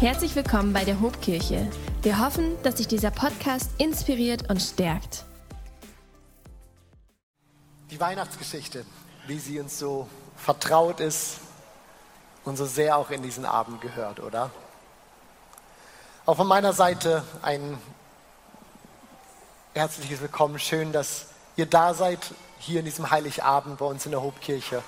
[0.00, 1.70] Herzlich willkommen bei der Hobkirche.
[2.02, 5.24] Wir hoffen, dass sich dieser Podcast inspiriert und stärkt.
[7.90, 8.84] Die Weihnachtsgeschichte,
[9.28, 11.38] wie sie uns so vertraut ist
[12.44, 14.50] und so sehr auch in diesen Abend gehört, oder?
[16.26, 17.78] Auch von meiner Seite ein
[19.74, 20.58] herzliches Willkommen.
[20.58, 22.18] Schön, dass ihr da seid,
[22.58, 24.82] hier in diesem Heiligabend bei uns in der Hobkirche.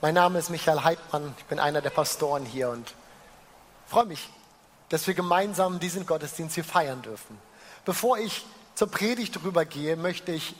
[0.00, 2.94] Mein Name ist Michael Heidmann, ich bin einer der Pastoren hier und
[3.86, 4.30] freue mich,
[4.88, 7.38] dass wir gemeinsam diesen Gottesdienst hier feiern dürfen.
[7.84, 10.54] Bevor ich zur Predigt rübergehe, möchte ich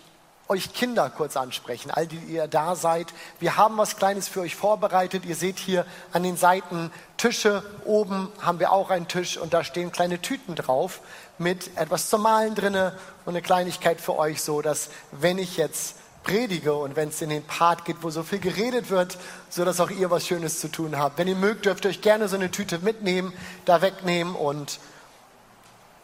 [0.49, 3.09] euch Kinder kurz ansprechen, all die ihr da seid.
[3.41, 5.25] Wir haben was Kleines für euch vorbereitet.
[5.25, 7.65] Ihr seht hier an den Seiten Tische.
[7.85, 11.01] Oben haben wir auch einen Tisch und da stehen kleine Tüten drauf
[11.39, 15.97] mit etwas zum Malen drinne und eine Kleinigkeit für euch, so dass wenn ich jetzt
[16.27, 19.17] predige und wenn es in den Part geht, wo so viel geredet wird,
[19.49, 21.19] so dass auch ihr was Schönes zu tun habt.
[21.19, 23.33] Wenn ihr mögt, dürft ihr euch gerne so eine Tüte mitnehmen,
[23.65, 24.81] da wegnehmen und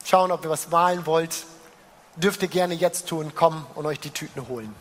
[0.04, 1.44] schauen, ob ihr was malen wollt.
[2.14, 4.72] Dürft ihr gerne jetzt tun, kommen und euch die Tüten holen.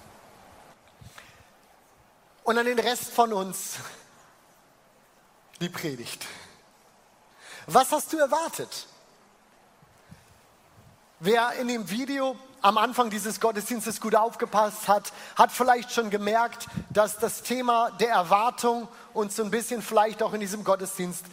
[2.43, 3.77] Und an den Rest von uns
[5.59, 6.23] die Predigt.
[7.65, 8.85] Was hast du erwartet?
[11.19, 16.67] Wer in dem Video am Anfang dieses Gottesdienstes gut aufgepasst hat, hat vielleicht schon gemerkt,
[16.89, 21.25] dass das Thema der Erwartung uns so ein bisschen vielleicht auch in diesem Gottesdienst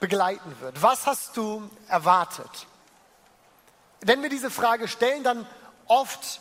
[0.00, 0.82] begleiten wird.
[0.82, 2.66] Was hast du erwartet?
[4.00, 5.46] Wenn wir diese Frage stellen, dann
[5.86, 6.40] oft,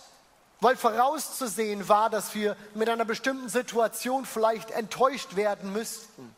[0.62, 6.36] weil vorauszusehen war, dass wir mit einer bestimmten Situation vielleicht enttäuscht werden müssten.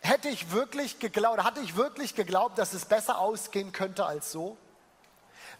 [0.00, 4.58] Hätte ich wirklich geglaubt, hatte ich wirklich geglaubt, dass es besser ausgehen könnte als so?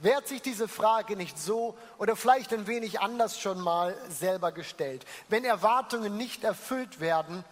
[0.00, 4.52] Wer hat sich diese Frage nicht so oder vielleicht ein wenig anders schon mal selber
[4.52, 5.04] gestellt?
[5.28, 7.44] Wenn Erwartungen nicht erfüllt werden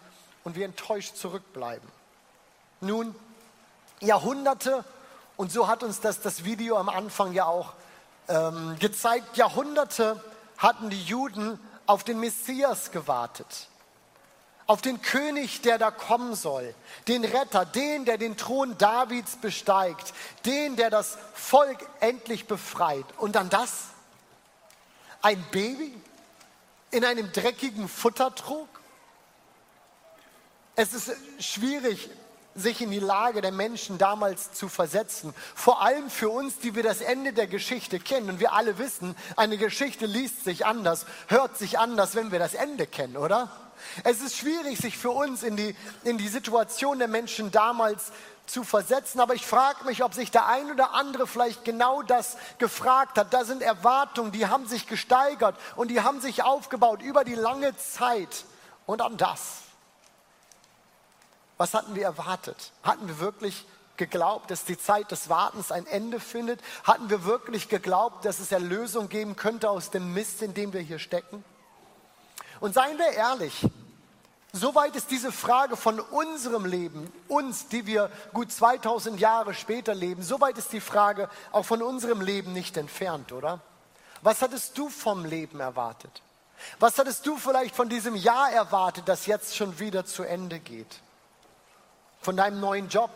[0.43, 1.87] und wir enttäuscht zurückbleiben.
[2.81, 3.15] Nun,
[4.01, 4.83] Jahrhunderte,
[5.37, 7.73] und so hat uns das, das Video am Anfang ja auch
[8.27, 10.21] ähm, gezeigt, Jahrhunderte
[10.57, 13.67] hatten die Juden auf den Messias gewartet
[14.65, 16.73] auf den König, der da kommen soll,
[17.07, 20.13] den Retter, den, der den Thron Davids besteigt,
[20.45, 23.05] den, der das Volk endlich befreit.
[23.17, 23.87] Und dann das?
[25.21, 25.93] Ein Baby
[26.91, 28.67] in einem dreckigen Futtertrog?
[30.75, 32.09] Es ist schwierig,
[32.55, 35.33] sich in die Lage der Menschen damals zu versetzen.
[35.55, 38.29] Vor allem für uns, die wir das Ende der Geschichte kennen.
[38.29, 42.53] Und wir alle wissen, eine Geschichte liest sich anders, hört sich anders, wenn wir das
[42.53, 43.51] Ende kennen, oder?
[44.03, 48.11] Es ist schwierig, sich für uns in die, in die Situation der Menschen damals
[48.45, 52.37] zu versetzen, aber ich frage mich, ob sich der ein oder andere vielleicht genau das
[52.57, 53.33] gefragt hat.
[53.33, 57.75] Da sind Erwartungen, die haben sich gesteigert und die haben sich aufgebaut über die lange
[57.77, 58.45] Zeit.
[58.85, 59.59] Und an das.
[61.57, 62.73] Was hatten wir erwartet?
[62.83, 66.59] Hatten wir wirklich geglaubt, dass die Zeit des Wartens ein Ende findet?
[66.83, 70.81] Hatten wir wirklich geglaubt, dass es Erlösung geben könnte aus dem Mist, in dem wir
[70.81, 71.45] hier stecken?
[72.63, 73.67] Und seien wir ehrlich,
[74.53, 80.23] soweit ist diese Frage von unserem Leben, uns, die wir gut 2000 Jahre später leben,
[80.23, 83.59] soweit ist die Frage auch von unserem Leben nicht entfernt, oder?
[84.21, 86.21] Was hattest du vom Leben erwartet?
[86.79, 91.01] Was hattest du vielleicht von diesem Jahr erwartet, das jetzt schon wieder zu Ende geht?
[92.21, 93.09] Von deinem neuen Job?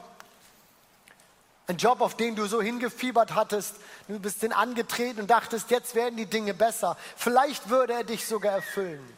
[1.67, 3.77] Ein Job, auf den du so hingefiebert hattest,
[4.09, 6.97] du bist den angetreten und dachtest, jetzt werden die Dinge besser.
[7.15, 9.17] Vielleicht würde er dich sogar erfüllen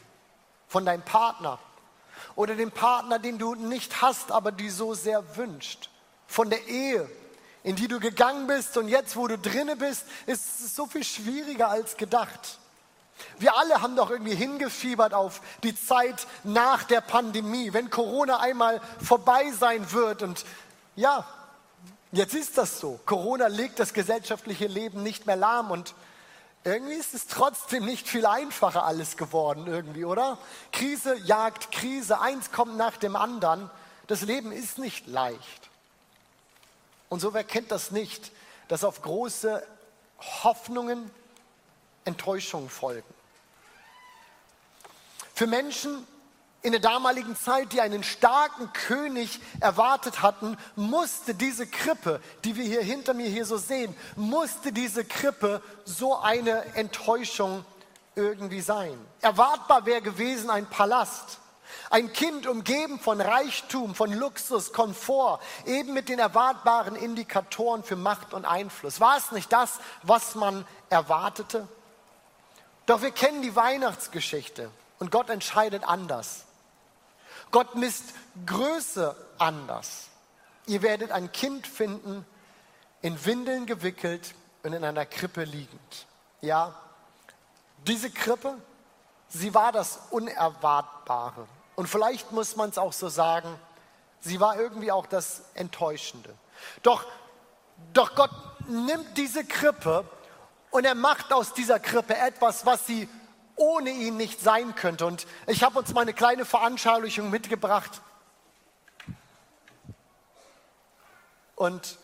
[0.69, 1.59] von deinem Partner
[2.35, 5.90] oder dem Partner, den du nicht hast, aber die so sehr wünscht,
[6.28, 7.09] von der Ehe,
[7.63, 11.03] in die du gegangen bist und jetzt, wo du drinne bist, ist es so viel
[11.03, 12.59] schwieriger als gedacht.
[13.38, 18.80] Wir alle haben doch irgendwie hingefiebert auf die Zeit nach der Pandemie, wenn Corona einmal
[19.03, 20.24] vorbei sein wird.
[20.24, 20.46] Und
[20.96, 21.25] ja,
[22.13, 23.00] jetzt ist das so.
[23.06, 25.94] Corona legt das gesellschaftliche Leben nicht mehr lahm und
[26.63, 30.37] irgendwie ist es trotzdem nicht viel einfacher alles geworden, irgendwie, oder?
[30.71, 33.69] Krise jagt Krise, eins kommt nach dem anderen.
[34.07, 35.69] Das Leben ist nicht leicht.
[37.07, 38.31] Und so wer kennt das nicht,
[38.67, 39.65] dass auf große
[40.44, 41.09] Hoffnungen
[42.06, 43.13] Enttäuschungen folgen.
[45.33, 46.05] Für Menschen,
[46.61, 52.65] in der damaligen Zeit, die einen starken König erwartet hatten, musste diese Krippe, die wir
[52.65, 57.63] hier hinter mir hier so sehen, musste diese Krippe so eine Enttäuschung
[58.15, 58.94] irgendwie sein.
[59.21, 61.39] Erwartbar wäre gewesen ein Palast.
[61.91, 68.33] Ein Kind umgeben von Reichtum, von Luxus, Komfort, eben mit den erwartbaren Indikatoren für Macht
[68.33, 69.00] und Einfluss.
[69.00, 71.67] War es nicht das, was man erwartete?
[72.85, 76.45] Doch wir kennen die Weihnachtsgeschichte und Gott entscheidet anders.
[77.51, 78.13] Gott misst
[78.46, 80.07] Größe anders.
[80.66, 82.25] ihr werdet ein Kind finden,
[83.01, 86.07] in Windeln gewickelt und in einer Krippe liegend.
[86.42, 86.75] Ja,
[87.88, 88.56] diese Krippe,
[89.30, 91.48] sie war das Unerwartbare.
[91.75, 93.56] Und vielleicht muss man es auch so sagen,
[94.19, 96.34] sie war irgendwie auch das Enttäuschende.
[96.84, 97.06] Doch,
[97.94, 98.31] doch Gott
[98.68, 100.04] nimmt diese Krippe
[100.72, 103.07] und er macht aus dieser Krippe etwas, was sie
[103.59, 105.06] ohne ihn nicht sein könnte.
[105.06, 108.01] Und ich habe uns mal eine kleine Veranschaulichung mitgebracht.
[111.56, 111.97] Und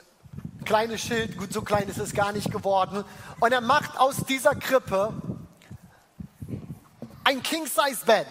[0.66, 3.06] kleines Schild, gut, so klein ist es gar nicht geworden.
[3.40, 5.13] Und er macht aus dieser Krippe
[7.24, 8.28] ein King-Size-Bett.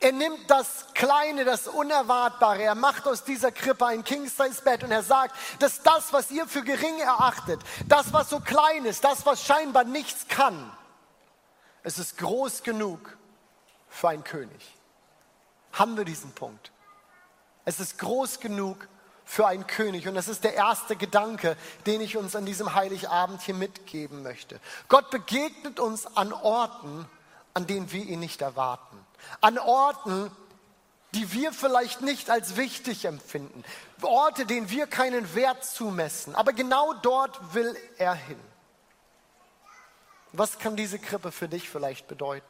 [0.00, 5.02] Er nimmt das Kleine, das Unerwartbare, er macht aus dieser Krippe ein King-Size-Bett und er
[5.02, 9.44] sagt, dass das, was ihr für gering erachtet, das, was so klein ist, das, was
[9.44, 10.72] scheinbar nichts kann,
[11.82, 13.16] es ist groß genug
[13.88, 14.76] für einen König.
[15.72, 16.70] Haben wir diesen Punkt?
[17.64, 18.88] Es ist groß genug
[19.24, 20.08] für einen König.
[20.08, 21.56] Und das ist der erste Gedanke,
[21.86, 24.58] den ich uns an diesem Heiligabend hier mitgeben möchte.
[24.88, 27.06] Gott begegnet uns an Orten,
[27.52, 28.98] an denen wir ihn nicht erwarten.
[29.40, 30.30] An Orten,
[31.14, 33.64] die wir vielleicht nicht als wichtig empfinden.
[34.02, 36.34] Orte, denen wir keinen Wert zumessen.
[36.34, 38.40] Aber genau dort will er hin.
[40.32, 42.46] Was kann diese Krippe für dich vielleicht bedeuten?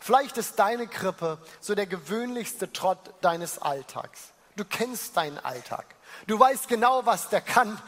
[0.00, 4.32] Vielleicht ist deine Krippe so der gewöhnlichste Trott deines Alltags.
[4.56, 5.94] Du kennst deinen Alltag.
[6.26, 7.80] Du weißt genau, was der kann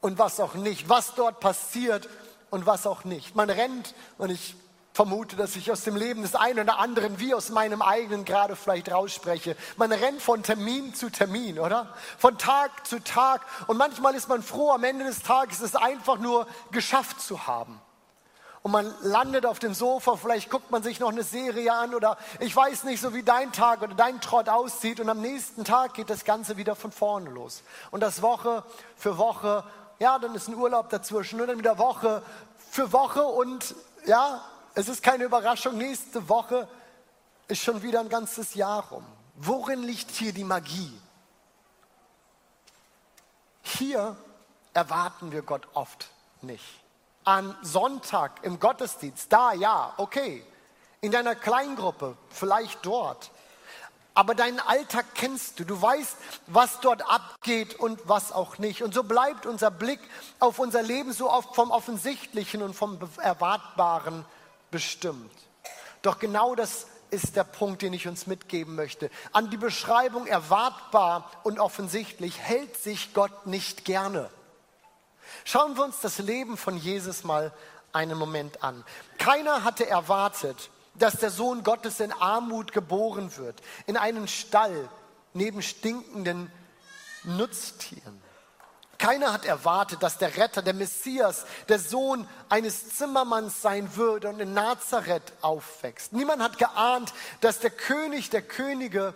[0.00, 2.08] und was auch nicht, was dort passiert
[2.50, 3.34] und was auch nicht.
[3.34, 4.56] Man rennt und ich
[4.96, 8.56] vermute, dass ich aus dem Leben des einen oder anderen wie aus meinem eigenen gerade
[8.56, 9.54] vielleicht rausspreche.
[9.76, 11.94] Man rennt von Termin zu Termin, oder?
[12.16, 13.42] Von Tag zu Tag.
[13.66, 17.78] Und manchmal ist man froh, am Ende des Tages es einfach nur geschafft zu haben
[18.62, 22.16] und man landet auf dem Sofa, vielleicht guckt man sich noch eine Serie an oder
[22.40, 25.94] ich weiß nicht, so wie dein Tag oder dein Trott aussieht und am nächsten Tag
[25.94, 27.62] geht das Ganze wieder von vorne los.
[27.92, 28.64] Und das Woche
[28.96, 29.62] für Woche,
[30.00, 32.22] ja, dann ist ein Urlaub dazwischen und dann wieder Woche
[32.70, 34.42] für Woche und ja,
[34.76, 36.68] es ist keine Überraschung, nächste Woche
[37.48, 39.04] ist schon wieder ein ganzes Jahr rum.
[39.34, 40.96] Worin liegt hier die Magie?
[43.62, 44.16] Hier
[44.72, 46.08] erwarten wir Gott oft
[46.42, 46.86] nicht
[47.26, 50.46] an Sonntag im Gottesdienst, da ja, okay.
[51.00, 53.30] In deiner Kleingruppe, vielleicht dort.
[54.14, 55.64] Aber deinen Alltag kennst du.
[55.64, 58.82] Du weißt, was dort abgeht und was auch nicht.
[58.82, 60.00] Und so bleibt unser Blick
[60.38, 64.24] auf unser Leben so oft vom Offensichtlichen und vom Erwartbaren
[64.76, 65.32] bestimmt.
[66.02, 69.08] Doch genau das ist der Punkt, den ich uns mitgeben möchte.
[69.32, 74.28] An die Beschreibung erwartbar und offensichtlich hält sich Gott nicht gerne.
[75.44, 77.54] Schauen wir uns das Leben von Jesus mal
[77.94, 78.84] einen Moment an.
[79.16, 84.90] Keiner hatte erwartet, dass der Sohn Gottes in Armut geboren wird, in einen Stall
[85.32, 86.52] neben stinkenden
[87.24, 88.25] Nutztieren.
[89.06, 94.40] Keiner hat erwartet, dass der Retter, der Messias, der Sohn eines Zimmermanns sein würde und
[94.40, 96.12] in Nazareth aufwächst.
[96.12, 99.14] Niemand hat geahnt, dass der König der Könige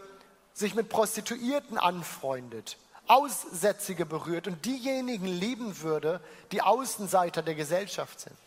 [0.54, 2.76] sich mit Prostituierten anfreundet.
[3.08, 6.20] Aussätzige berührt und diejenigen lieben würde,
[6.52, 8.38] die Außenseiter der Gesellschaft sind.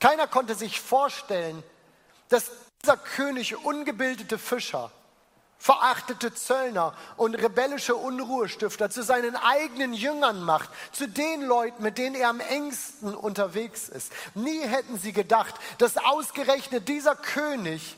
[0.00, 1.62] Keiner konnte sich vorstellen,
[2.28, 2.50] dass
[2.82, 4.90] dieser König ungebildete Fischer,
[5.62, 12.16] verachtete Zöllner und rebellische Unruhestifter zu seinen eigenen Jüngern macht, zu den Leuten, mit denen
[12.16, 14.12] er am engsten unterwegs ist.
[14.34, 17.96] Nie hätten sie gedacht, dass ausgerechnet dieser König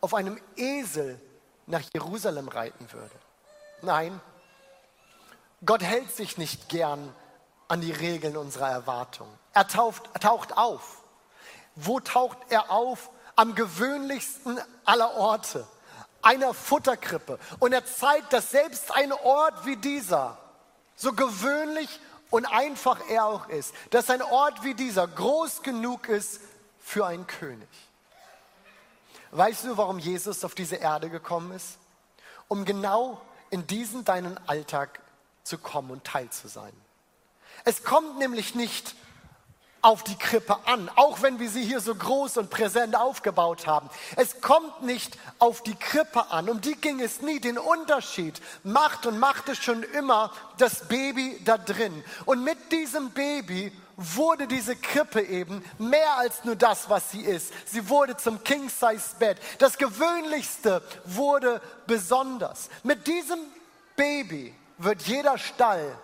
[0.00, 1.20] auf einem Esel
[1.66, 3.14] nach Jerusalem reiten würde.
[3.82, 4.20] Nein,
[5.64, 7.14] Gott hält sich nicht gern
[7.68, 9.28] an die Regeln unserer Erwartung.
[9.52, 11.04] Er taucht, taucht auf.
[11.76, 13.08] Wo taucht er auf?
[13.36, 15.64] Am gewöhnlichsten aller Orte,
[16.24, 17.38] einer Futterkrippe.
[17.58, 20.38] Und er zeigt, dass selbst ein Ort wie dieser,
[20.96, 22.00] so gewöhnlich
[22.30, 26.40] und einfach er auch ist, dass ein Ort wie dieser groß genug ist
[26.80, 27.68] für einen König.
[29.30, 31.78] Weißt du, warum Jesus auf diese Erde gekommen ist?
[32.48, 35.00] Um genau in diesen deinen Alltag
[35.44, 36.72] zu kommen und Teil zu sein.
[37.64, 38.94] Es kommt nämlich nicht
[39.84, 43.90] auf die Krippe an, auch wenn wir sie hier so groß und präsent aufgebaut haben.
[44.16, 47.38] Es kommt nicht auf die Krippe an, um die ging es nie.
[47.38, 52.02] Den Unterschied macht und machte schon immer das Baby da drin.
[52.24, 57.52] Und mit diesem Baby wurde diese Krippe eben mehr als nur das, was sie ist.
[57.66, 59.38] Sie wurde zum King-Size-Bett.
[59.58, 62.70] Das Gewöhnlichste wurde besonders.
[62.84, 63.38] Mit diesem
[63.96, 65.94] Baby wird jeder Stall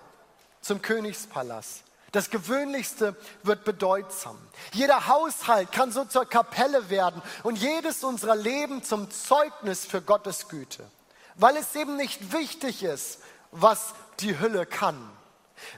[0.60, 1.89] zum Königspalast.
[2.12, 4.36] Das Gewöhnlichste wird bedeutsam.
[4.72, 10.48] Jeder Haushalt kann so zur Kapelle werden und jedes unserer Leben zum Zeugnis für Gottes
[10.48, 10.84] Güte.
[11.36, 15.10] weil es eben nicht wichtig ist, was die Hülle kann.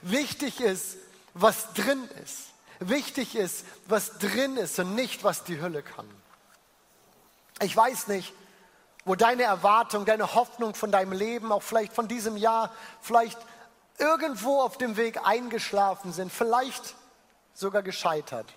[0.01, 0.97] Wichtig ist,
[1.33, 2.47] was drin ist.
[2.79, 6.09] Wichtig ist, was drin ist und nicht, was die Hülle kann.
[7.61, 8.33] Ich weiß nicht,
[9.05, 13.37] wo deine Erwartung, deine Hoffnung von deinem Leben, auch vielleicht von diesem Jahr, vielleicht
[13.97, 16.95] irgendwo auf dem Weg eingeschlafen sind, vielleicht
[17.53, 18.47] sogar gescheitert.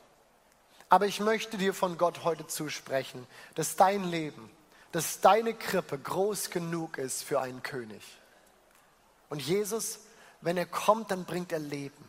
[0.89, 4.51] Aber ich möchte dir von Gott heute zusprechen, dass dein Leben,
[4.93, 8.03] dass deine Krippe groß genug ist für einen König.
[9.29, 10.01] Und Jesus,
[10.41, 12.06] wenn er kommt, dann bringt er Leben.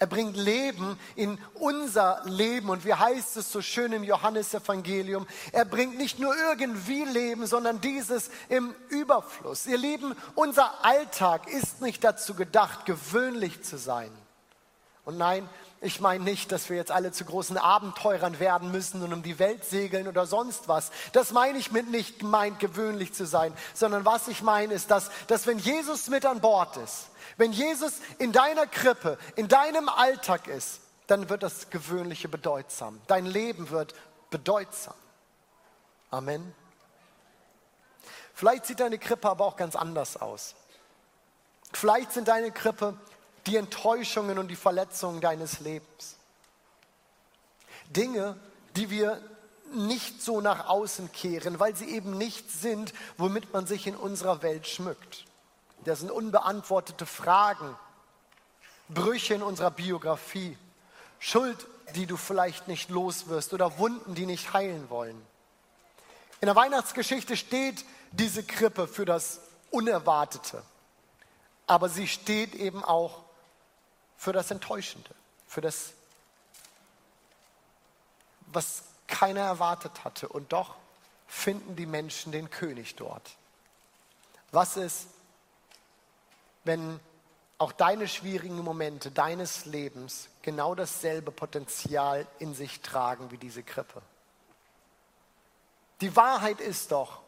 [0.00, 2.70] Er bringt Leben in unser Leben.
[2.70, 5.26] Und wie heißt es so schön im Johannesevangelium?
[5.50, 9.66] Er bringt nicht nur irgendwie Leben, sondern dieses im Überfluss.
[9.66, 14.12] Ihr Lieben, unser Alltag ist nicht dazu gedacht, gewöhnlich zu sein.
[15.04, 15.48] Und nein,
[15.80, 19.38] ich meine nicht, dass wir jetzt alle zu großen Abenteurern werden müssen und um die
[19.38, 20.90] Welt segeln oder sonst was.
[21.12, 25.10] Das meine ich mit nicht gemeint, gewöhnlich zu sein, sondern was ich meine ist, dass,
[25.28, 30.48] dass wenn Jesus mit an Bord ist, wenn Jesus in deiner Krippe, in deinem Alltag
[30.48, 33.00] ist, dann wird das Gewöhnliche bedeutsam.
[33.06, 33.94] Dein Leben wird
[34.30, 34.94] bedeutsam.
[36.10, 36.54] Amen.
[38.34, 40.54] Vielleicht sieht deine Krippe aber auch ganz anders aus.
[41.72, 42.94] Vielleicht sind deine Krippe
[43.48, 46.16] die Enttäuschungen und die Verletzungen deines Lebens.
[47.88, 48.36] Dinge,
[48.76, 49.20] die wir
[49.72, 54.42] nicht so nach außen kehren, weil sie eben nicht sind, womit man sich in unserer
[54.42, 55.24] Welt schmückt.
[55.84, 57.76] Das sind unbeantwortete Fragen,
[58.88, 60.56] Brüche in unserer Biografie,
[61.18, 65.20] Schuld, die du vielleicht nicht los wirst oder Wunden, die nicht heilen wollen.
[66.40, 69.40] In der Weihnachtsgeschichte steht diese Krippe für das
[69.70, 70.62] Unerwartete,
[71.66, 73.27] aber sie steht eben auch
[74.18, 75.14] für das Enttäuschende,
[75.46, 75.92] für das,
[78.48, 80.28] was keiner erwartet hatte.
[80.28, 80.74] Und doch
[81.26, 83.30] finden die Menschen den König dort.
[84.50, 85.06] Was ist,
[86.64, 87.00] wenn
[87.58, 94.02] auch deine schwierigen Momente deines Lebens genau dasselbe Potenzial in sich tragen wie diese Krippe?
[96.00, 97.20] Die Wahrheit ist doch,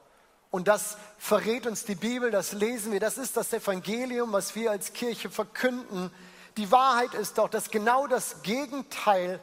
[0.51, 4.71] und das verrät uns die Bibel, das lesen wir, das ist das Evangelium, was wir
[4.71, 6.13] als Kirche verkünden,
[6.57, 9.41] die Wahrheit ist doch, dass genau das Gegenteil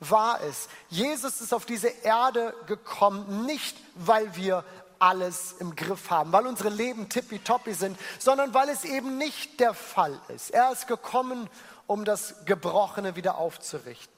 [0.00, 0.68] wahr ist.
[0.88, 4.64] Jesus ist auf diese Erde gekommen, nicht weil wir
[4.98, 9.74] alles im Griff haben, weil unsere Leben tippitoppi sind, sondern weil es eben nicht der
[9.74, 10.50] Fall ist.
[10.50, 11.48] Er ist gekommen,
[11.86, 14.14] um das Gebrochene wieder aufzurichten.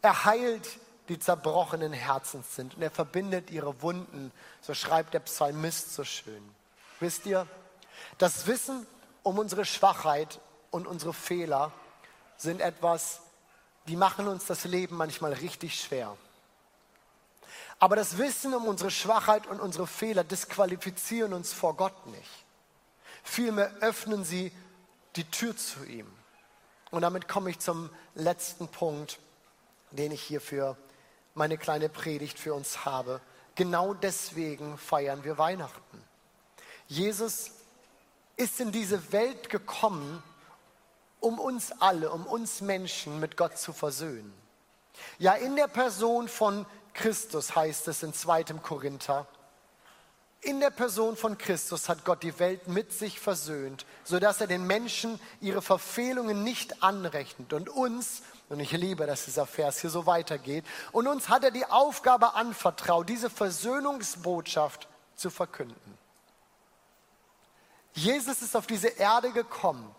[0.00, 0.68] Er heilt
[1.08, 6.42] die zerbrochenen Herzens sind und er verbindet ihre Wunden, so schreibt der Psalmist so schön.
[7.00, 7.46] Wisst ihr,
[8.18, 8.86] das Wissen
[9.22, 11.72] um unsere Schwachheit und unsere Fehler
[12.36, 13.20] sind etwas,
[13.86, 16.16] die machen uns das Leben manchmal richtig schwer.
[17.78, 22.44] Aber das Wissen um unsere Schwachheit und unsere Fehler disqualifizieren uns vor Gott nicht.
[23.22, 24.52] Vielmehr öffnen sie
[25.16, 26.10] die Tür zu ihm.
[26.90, 29.18] Und damit komme ich zum letzten Punkt,
[29.90, 30.76] den ich hier für
[31.34, 33.20] meine kleine Predigt für uns habe.
[33.54, 36.04] Genau deswegen feiern wir Weihnachten.
[36.88, 37.52] Jesus
[38.36, 40.22] ist in diese Welt gekommen,
[41.20, 44.32] um uns alle, um uns Menschen mit Gott zu versöhnen.
[45.18, 48.44] Ja, in der Person von Christus heißt es in 2.
[48.62, 49.26] Korinther,
[50.40, 54.66] in der Person von Christus hat Gott die Welt mit sich versöhnt, sodass er den
[54.66, 60.06] Menschen ihre Verfehlungen nicht anrechnet und uns, und ich liebe, dass dieser Vers hier so
[60.06, 65.98] weitergeht, und uns hat er die Aufgabe anvertraut, diese Versöhnungsbotschaft zu verkünden.
[67.92, 69.92] Jesus ist auf diese Erde gekommen,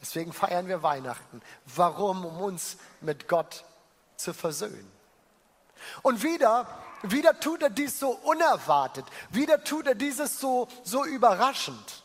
[0.00, 1.42] Deswegen feiern wir Weihnachten.
[1.74, 2.24] Warum?
[2.24, 3.64] Um uns mit Gott
[4.16, 4.90] zu versöhnen.
[6.02, 6.66] Und wieder,
[7.02, 9.04] wieder tut er dies so unerwartet.
[9.30, 12.04] Wieder tut er dieses so, so überraschend.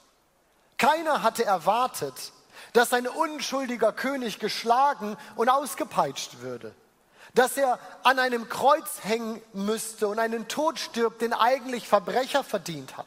[0.77, 2.33] Keiner hatte erwartet,
[2.73, 6.73] dass ein unschuldiger König geschlagen und ausgepeitscht würde.
[7.33, 12.97] Dass er an einem Kreuz hängen müsste und einen Tod stirbt, den eigentlich Verbrecher verdient
[12.97, 13.05] hat.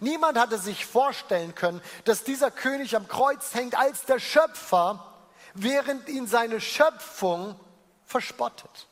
[0.00, 5.14] Niemand hatte sich vorstellen können, dass dieser König am Kreuz hängt als der Schöpfer,
[5.54, 7.58] während ihn seine Schöpfung
[8.04, 8.86] verspottet.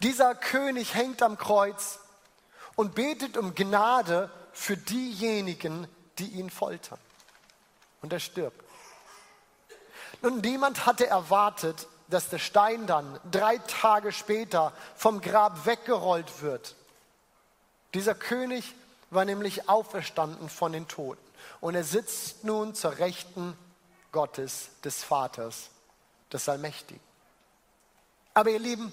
[0.00, 2.00] Dieser König hängt am Kreuz
[2.76, 5.86] und betet um Gnade für diejenigen,
[6.18, 6.98] die ihn foltern.
[8.02, 8.62] Und er stirbt.
[10.22, 16.74] Nun, niemand hatte erwartet, dass der Stein dann drei Tage später vom Grab weggerollt wird.
[17.94, 18.74] Dieser König
[19.14, 21.22] war nämlich auferstanden von den Toten.
[21.60, 23.56] Und er sitzt nun zur Rechten
[24.12, 25.70] Gottes, des Vaters,
[26.32, 27.02] des Allmächtigen.
[28.32, 28.92] Aber ihr Lieben,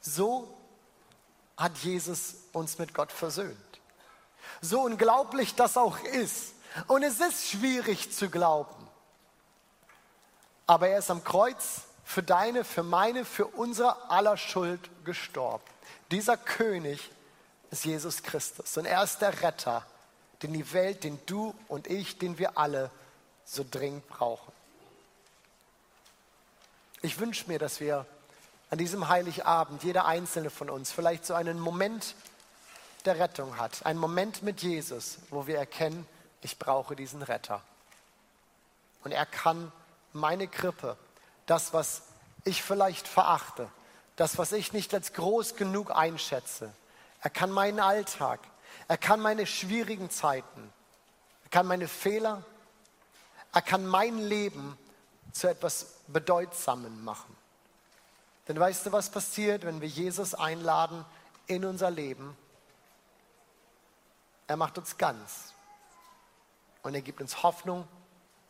[0.00, 0.56] so
[1.56, 3.80] hat Jesus uns mit Gott versöhnt.
[4.60, 6.54] So unglaublich das auch ist.
[6.86, 8.88] Und es ist schwierig zu glauben.
[10.66, 15.64] Aber er ist am Kreuz für deine, für meine, für unsere aller Schuld gestorben.
[16.10, 17.10] Dieser König
[17.70, 18.76] ist Jesus Christus.
[18.76, 19.86] Und er ist der Retter,
[20.42, 22.90] den die Welt, den du und ich, den wir alle
[23.44, 24.52] so dringend brauchen.
[27.02, 28.06] Ich wünsche mir, dass wir
[28.70, 32.14] an diesem Heiligabend, jeder einzelne von uns, vielleicht so einen Moment
[33.04, 36.06] der Rettung hat, einen Moment mit Jesus, wo wir erkennen,
[36.42, 37.62] ich brauche diesen Retter.
[39.02, 39.72] Und er kann
[40.12, 40.96] meine Krippe,
[41.46, 42.02] das, was
[42.44, 43.68] ich vielleicht verachte,
[44.16, 46.72] das, was ich nicht als groß genug einschätze,
[47.20, 48.40] er kann meinen Alltag,
[48.88, 50.72] er kann meine schwierigen Zeiten,
[51.44, 52.44] er kann meine Fehler,
[53.52, 54.78] er kann mein Leben
[55.32, 57.36] zu etwas Bedeutsamen machen.
[58.48, 61.04] Denn weißt du, was passiert, wenn wir Jesus einladen
[61.46, 62.36] in unser Leben?
[64.46, 65.54] Er macht uns ganz.
[66.82, 67.86] Und er gibt uns Hoffnung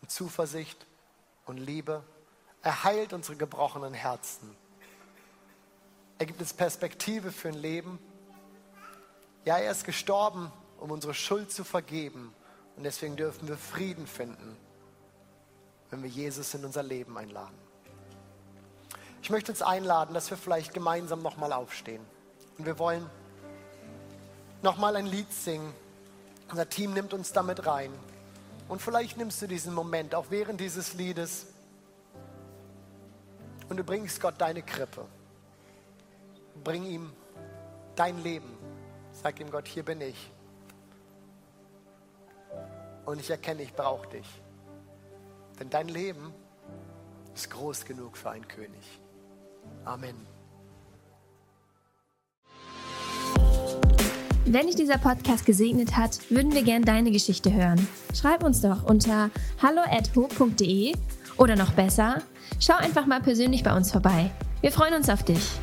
[0.00, 0.86] und Zuversicht
[1.44, 2.02] und Liebe.
[2.62, 4.56] Er heilt unsere gebrochenen Herzen.
[6.18, 7.98] Er gibt uns Perspektive für ein Leben.
[9.44, 12.34] Ja, er ist gestorben, um unsere Schuld zu vergeben.
[12.76, 14.56] Und deswegen dürfen wir Frieden finden,
[15.90, 17.58] wenn wir Jesus in unser Leben einladen.
[19.22, 22.04] Ich möchte uns einladen, dass wir vielleicht gemeinsam nochmal aufstehen.
[22.58, 23.08] Und wir wollen
[24.62, 25.74] nochmal ein Lied singen.
[26.50, 27.92] Unser Team nimmt uns damit rein.
[28.68, 31.46] Und vielleicht nimmst du diesen Moment auch während dieses Liedes
[33.70, 35.06] und du bringst Gott deine Krippe.
[36.64, 37.12] Bring ihm
[37.94, 38.59] dein Leben.
[39.22, 40.32] Sag ihm Gott, hier bin ich.
[43.04, 44.26] Und ich erkenne, ich brauche dich.
[45.58, 46.32] Denn dein Leben
[47.34, 49.00] ist groß genug für einen König.
[49.84, 50.14] Amen.
[54.46, 57.86] Wenn dich dieser Podcast gesegnet hat, würden wir gerne deine Geschichte hören.
[58.14, 59.30] Schreib uns doch unter
[59.62, 60.94] hallo@ho.de
[61.36, 62.22] oder noch besser,
[62.58, 64.30] schau einfach mal persönlich bei uns vorbei.
[64.62, 65.59] Wir freuen uns auf dich.